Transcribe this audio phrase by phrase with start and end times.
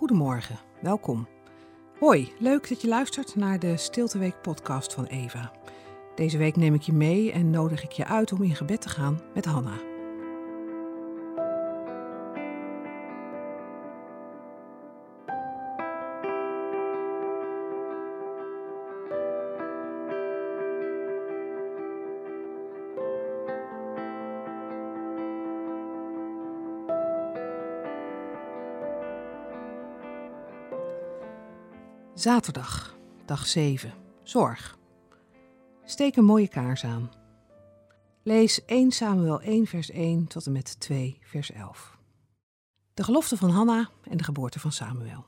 [0.00, 1.28] Goedemorgen, welkom.
[1.98, 5.52] Hoi, leuk dat je luistert naar de Stilteweek podcast van Eva.
[6.14, 8.88] Deze week neem ik je mee en nodig ik je uit om in gebed te
[8.88, 9.89] gaan met Hanna.
[32.20, 33.92] Zaterdag, dag 7.
[34.22, 34.78] Zorg.
[35.84, 37.10] Steek een mooie kaars aan.
[38.22, 41.98] Lees 1 Samuel 1 vers 1 tot en met 2 vers 11.
[42.94, 45.24] De gelofte van Hanna en de geboorte van Samuel.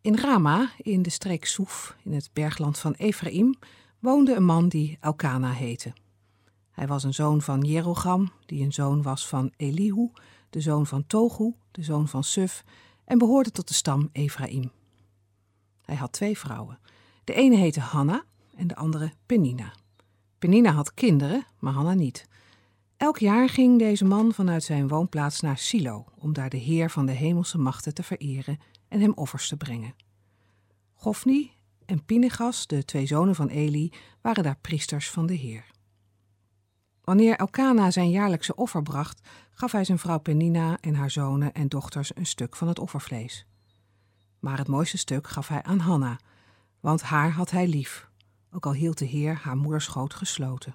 [0.00, 3.58] In Rama, in de streek Soef, in het bergland van Ephraim,
[3.98, 5.92] woonde een man die Elkana heette.
[6.70, 10.10] Hij was een zoon van Jerogam, die een zoon was van Elihu,
[10.50, 12.64] de zoon van Togu, de zoon van Suf,
[13.04, 14.70] en behoorde tot de stam Ephraim.
[15.82, 16.78] Hij had twee vrouwen.
[17.24, 18.24] De ene heette Hanna
[18.56, 19.72] en de andere Penina.
[20.38, 22.28] Penina had kinderen, maar Hanna niet.
[22.96, 27.06] Elk jaar ging deze man vanuit zijn woonplaats naar Silo om daar de Heer van
[27.06, 29.94] de hemelse machten te vereren en hem offers te brengen.
[30.94, 31.50] Gofni
[31.86, 35.66] en Pinegas, de twee zonen van Eli, waren daar priesters van de Heer.
[37.04, 41.68] Wanneer Elkana zijn jaarlijkse offer bracht, gaf hij zijn vrouw Penina en haar zonen en
[41.68, 43.46] dochters een stuk van het offervlees.
[44.40, 46.18] Maar het mooiste stuk gaf hij aan Hanna,
[46.80, 48.08] want haar had hij lief,
[48.52, 50.74] ook al hield de Heer haar moeders schoot gesloten.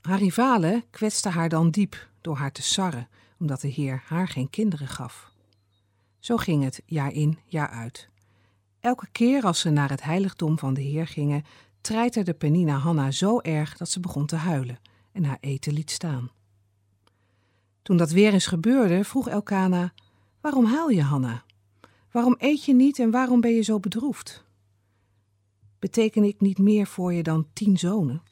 [0.00, 4.50] Haar rivalen kwetsten haar dan diep door haar te sarren, omdat de Heer haar geen
[4.50, 5.30] kinderen gaf.
[6.18, 8.08] Zo ging het jaar in, jaar uit.
[8.80, 11.44] Elke keer als ze naar het heiligdom van de Heer gingen,
[11.80, 14.78] treiterde Penina Hanna zo erg dat ze begon te huilen
[15.12, 16.30] en haar eten liet staan.
[17.82, 19.92] Toen dat weer eens gebeurde, vroeg Elkana:
[20.40, 21.44] Waarom huil je, Hanna?
[22.16, 24.44] Waarom eet je niet en waarom ben je zo bedroefd?
[25.78, 28.22] Beteken ik niet meer voor je dan tien zonen?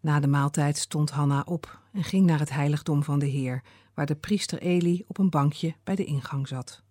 [0.00, 3.62] Na de maaltijd stond Hanna op en ging naar het heiligdom van de Heer,
[3.94, 6.82] waar de priester Eli op een bankje bij de ingang zat.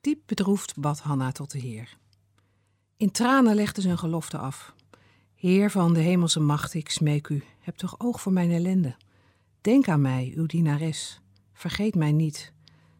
[0.00, 1.98] Diep bedroefd bad Hanna tot de Heer.
[2.96, 4.74] In tranen legde ze een gelofte af.
[5.34, 8.96] Heer van de hemelse macht, ik smeek u, heb toch oog voor mijn ellende.
[9.60, 11.20] Denk aan mij, uw dienares.
[11.52, 12.52] Vergeet mij niet.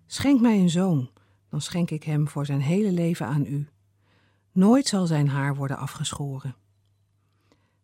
[0.06, 1.10] Schenk mij een zoon,
[1.48, 3.68] dan schenk ik hem voor zijn hele leven aan u.
[4.52, 6.56] Nooit zal zijn haar worden afgeschoren.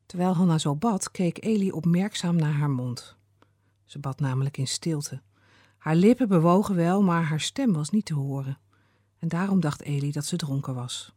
[0.07, 3.17] Terwijl Hanna zo bad, keek Eli opmerkzaam naar haar mond.
[3.85, 5.23] Ze bad namelijk in stilte.
[5.79, 8.59] Haar lippen bewogen wel, maar haar stem was niet te horen.
[9.19, 11.15] En daarom dacht Eli dat ze dronken was.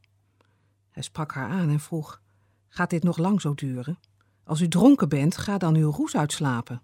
[0.90, 2.22] Hij sprak haar aan en vroeg:
[2.68, 4.00] Gaat dit nog lang zo duren?
[4.44, 6.81] Als u dronken bent, ga dan uw roes uitslapen.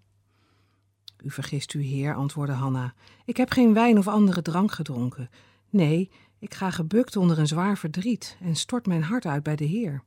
[1.24, 2.94] U vergist u, heer, antwoordde Hanna.
[3.26, 5.30] Ik heb geen wijn of andere drank gedronken.
[5.74, 9.64] Nee, ik ga gebukt onder een zwaar verdriet en stort mijn hart uit bij de
[9.66, 10.04] Heer.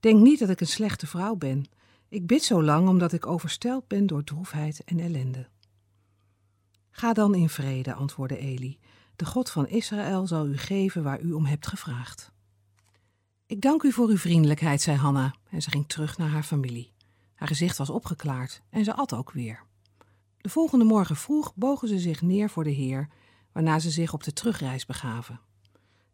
[0.00, 1.64] Denk niet dat ik een slechte vrouw ben.
[2.08, 5.48] Ik bid zo lang omdat ik oversteld ben door droefheid en ellende.
[6.90, 8.78] Ga dan in vrede, antwoordde Eli.
[9.16, 12.32] De God van Israël zal u geven waar u om hebt gevraagd.
[13.46, 16.92] Ik dank u voor uw vriendelijkheid, zei Hanna, en ze ging terug naar haar familie.
[17.34, 19.62] Haar gezicht was opgeklaard en ze at ook weer.
[20.38, 23.08] De volgende morgen vroeg bogen ze zich neer voor de Heer
[23.52, 25.40] waarna ze zich op de terugreis begaven.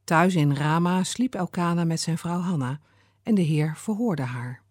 [0.05, 2.81] Thuis in Rama sliep Elkana met zijn vrouw Hanna
[3.22, 4.62] en de Heer verhoorde haar.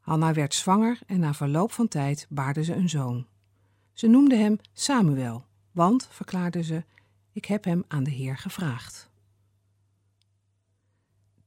[0.00, 3.26] Hanna werd zwanger en na verloop van tijd baarde ze een zoon.
[3.92, 6.84] Ze noemde hem Samuel, want, verklaarde ze,
[7.32, 9.10] ik heb hem aan de Heer gevraagd.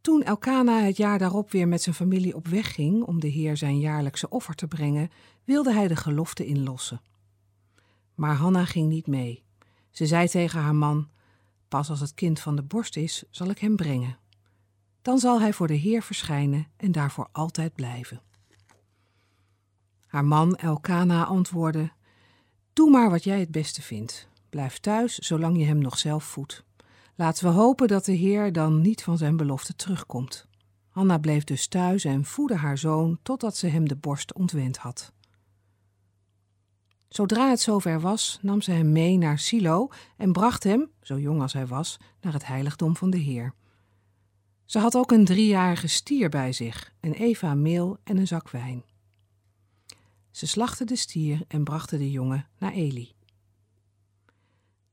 [0.02, 3.58] Toen Elkana het jaar daarop weer met zijn familie op weg ging om de Heer
[3.58, 5.10] zijn jaarlijkse offer te brengen,
[5.44, 7.02] wilde hij de gelofte inlossen.
[8.16, 9.44] Maar Hanna ging niet mee.
[10.00, 11.08] Ze zei tegen haar man:
[11.68, 14.18] Pas als het kind van de borst is, zal ik hem brengen.
[15.02, 18.22] Dan zal hij voor de Heer verschijnen en daarvoor altijd blijven.
[20.08, 21.92] Haar man Elkana antwoordde:
[22.74, 24.28] Doe maar wat jij het beste vindt.
[24.50, 26.64] Blijf thuis zolang je hem nog zelf voedt.
[27.16, 30.48] Laten we hopen dat de Heer dan niet van zijn belofte terugkomt.
[30.90, 35.14] Hanna bleef dus thuis en voedde haar zoon totdat ze hem de borst ontwend had.
[37.10, 41.42] Zodra het zover was, nam ze hem mee naar Silo en bracht hem, zo jong
[41.42, 43.54] als hij was, naar het heiligdom van de Heer.
[44.66, 48.84] Ze had ook een driejarige stier bij zich, een eva meel en een zak wijn.
[50.32, 53.12] Ze slachtte de stier en brachten de jongen naar Eli.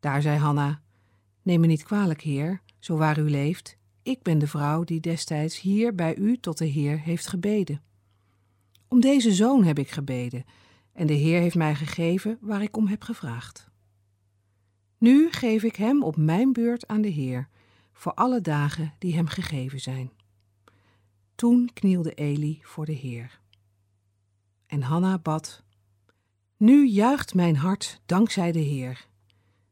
[0.01, 0.83] Daar zei Hanna:
[1.43, 3.77] Neem me niet kwalijk, heer, zo waar u leeft.
[4.03, 7.83] Ik ben de vrouw die destijds hier bij u tot de Heer heeft gebeden.
[8.89, 10.45] Om deze zoon heb ik gebeden
[10.97, 13.71] en de Heer heeft mij gegeven waar ik om heb gevraagd.
[14.99, 17.49] Nu geef ik hem op mijn beurt aan de Heer,
[17.93, 20.11] voor alle dagen die hem gegeven zijn.
[21.35, 23.41] Toen knielde Eli voor de Heer.
[24.67, 25.63] En Hanna bad:
[26.57, 29.07] Nu juicht mijn hart dankzij de Heer.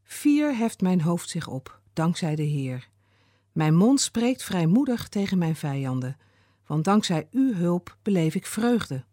[0.03, 2.88] Vier heft mijn hoofd zich op, dankzij de Heer.
[3.53, 6.17] Mijn mond spreekt vrijmoedig tegen mijn vijanden,
[6.67, 9.05] want dankzij uw hulp beleef ik vreugde.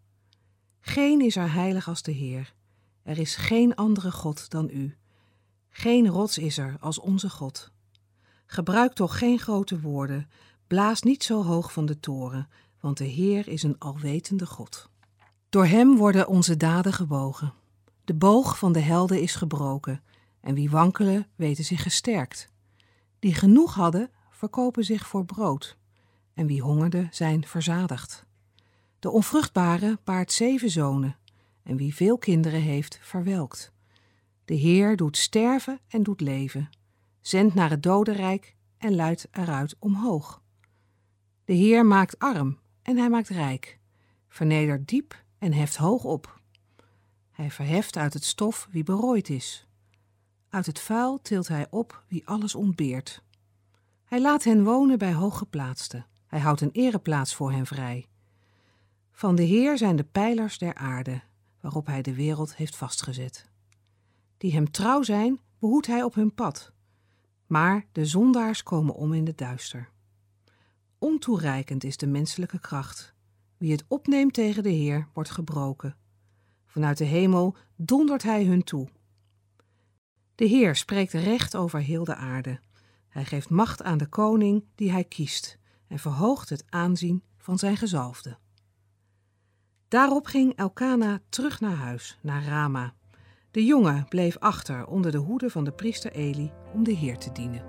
[0.81, 2.53] Geen is er heilig als de Heer.
[3.03, 4.95] Er is geen andere God dan u.
[5.69, 7.71] Geen rots is er als onze God.
[8.45, 10.29] Gebruik toch geen grote woorden,
[10.67, 12.49] blaas niet zo hoog van de toren,
[12.79, 14.89] want de Heer is een alwetende God.
[15.49, 17.53] Door hem worden onze daden gebogen.
[18.05, 20.03] De boog van de helden is gebroken,
[20.41, 22.49] en wie wankelen weten zich gesterkt.
[23.19, 25.77] Die genoeg hadden, verkopen zich voor brood,
[26.33, 28.25] en wie hongerde zijn verzadigd.
[29.01, 31.17] De onvruchtbare baart zeven zonen,
[31.63, 33.73] en wie veel kinderen heeft, verwelkt.
[34.45, 36.69] De Heer doet sterven en doet leven,
[37.21, 40.41] zendt naar het dodenrijk en luidt eruit omhoog.
[41.45, 43.79] De Heer maakt arm en hij maakt rijk,
[44.27, 46.39] vernedert diep en heft hoog op.
[47.31, 49.67] Hij verheft uit het stof wie berooid is.
[50.49, 53.23] Uit het vuil tilt hij op wie alles ontbeert.
[54.03, 56.05] Hij laat hen wonen bij hooggeplaatsten.
[56.27, 58.09] Hij houdt een ereplaats voor hen vrij.
[59.21, 61.21] Van de Heer zijn de pijlers der aarde,
[61.59, 63.49] waarop hij de wereld heeft vastgezet.
[64.37, 66.71] Die hem trouw zijn, behoedt hij op hun pad.
[67.47, 69.89] Maar de zondaars komen om in de duister.
[70.97, 73.13] Ontoereikend is de menselijke kracht.
[73.57, 75.95] Wie het opneemt tegen de Heer, wordt gebroken.
[76.65, 78.87] Vanuit de hemel dondert hij hun toe.
[80.35, 82.59] De Heer spreekt recht over heel de aarde.
[83.07, 85.57] Hij geeft macht aan de koning die hij kiest
[85.87, 88.37] en verhoogt het aanzien van zijn gezalfde.
[89.91, 92.93] Daarop ging Elkana terug naar huis, naar Rama.
[93.51, 97.31] De jongen bleef achter onder de hoede van de priester Eli om de Heer te
[97.31, 97.63] dienen.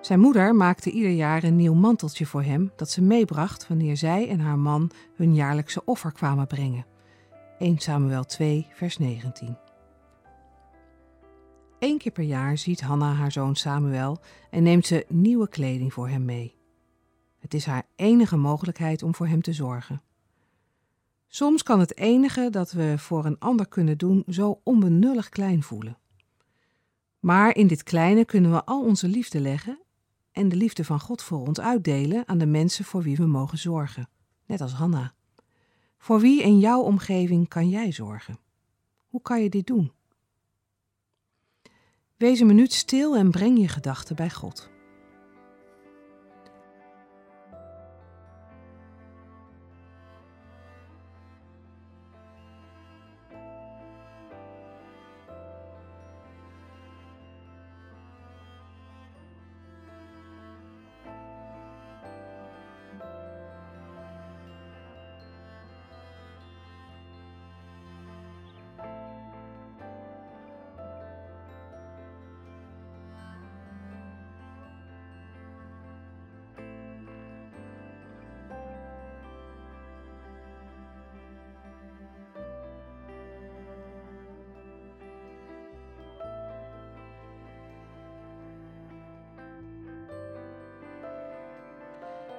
[0.00, 4.28] Zijn moeder maakte ieder jaar een nieuw manteltje voor hem dat ze meebracht wanneer zij
[4.28, 6.96] en haar man hun jaarlijkse offer kwamen brengen.
[7.58, 9.56] 1 Samuel 2, vers 19.
[11.78, 14.18] Eén keer per jaar ziet Hanna haar zoon Samuel
[14.50, 16.54] en neemt ze nieuwe kleding voor hem mee.
[17.38, 20.02] Het is haar enige mogelijkheid om voor hem te zorgen.
[21.28, 25.98] Soms kan het enige dat we voor een ander kunnen doen zo onbenullig klein voelen.
[27.20, 29.82] Maar in dit kleine kunnen we al onze liefde leggen
[30.32, 33.58] en de liefde van God voor ons uitdelen aan de mensen voor wie we mogen
[33.58, 34.08] zorgen,
[34.46, 35.16] net als Hanna.
[35.98, 38.38] Voor wie in jouw omgeving kan jij zorgen?
[39.06, 39.92] Hoe kan je dit doen?
[42.16, 44.70] Wees een minuut stil en breng je gedachten bij God.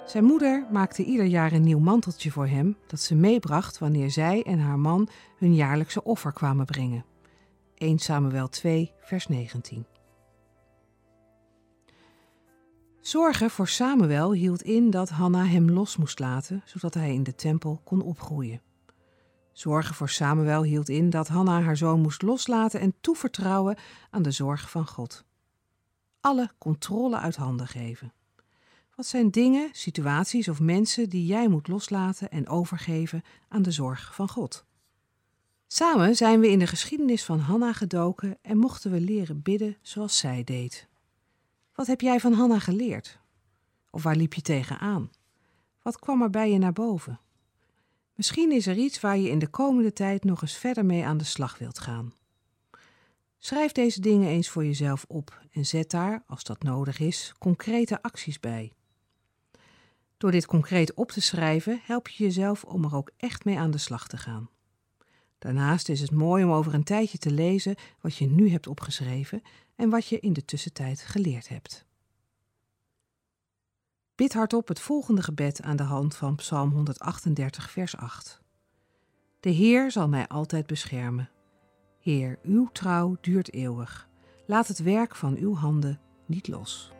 [0.09, 4.43] Zijn moeder maakte ieder jaar een nieuw manteltje voor hem dat ze meebracht wanneer zij
[4.43, 7.05] en haar man hun jaarlijkse offer kwamen brengen.
[7.75, 9.85] 1 Samuel 2, vers 19.
[13.01, 17.35] Zorgen voor Samuel hield in dat Hanna hem los moest laten, zodat hij in de
[17.35, 18.61] tempel kon opgroeien.
[19.51, 23.77] Zorgen voor Samuel hield in dat Hanna haar zoon moest loslaten en toevertrouwen
[24.09, 25.25] aan de zorg van God.
[26.21, 28.13] Alle controle uit handen geven.
[28.99, 34.15] Wat zijn dingen, situaties of mensen die jij moet loslaten en overgeven aan de zorg
[34.15, 34.65] van God?
[35.67, 40.17] Samen zijn we in de geschiedenis van Hanna gedoken en mochten we leren bidden zoals
[40.17, 40.87] zij deed.
[41.73, 43.19] Wat heb jij van Hanna geleerd?
[43.89, 45.09] Of waar liep je tegenaan?
[45.81, 47.19] Wat kwam er bij je naar boven?
[48.15, 51.17] Misschien is er iets waar je in de komende tijd nog eens verder mee aan
[51.17, 52.13] de slag wilt gaan.
[53.37, 58.01] Schrijf deze dingen eens voor jezelf op en zet daar, als dat nodig is, concrete
[58.01, 58.73] acties bij.
[60.19, 63.71] Door dit concreet op te schrijven help je jezelf om er ook echt mee aan
[63.71, 64.49] de slag te gaan.
[65.37, 69.41] Daarnaast is het mooi om over een tijdje te lezen wat je nu hebt opgeschreven
[69.75, 71.85] en wat je in de tussentijd geleerd hebt.
[74.15, 78.41] Bid hardop het volgende gebed aan de hand van Psalm 138, vers 8.
[79.39, 81.29] De Heer zal mij altijd beschermen.
[81.99, 84.09] Heer, uw trouw duurt eeuwig.
[84.45, 86.91] Laat het werk van uw handen niet los.